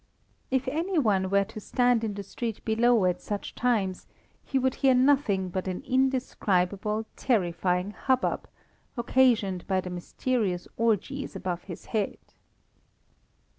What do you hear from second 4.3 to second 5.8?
he would hear nothing but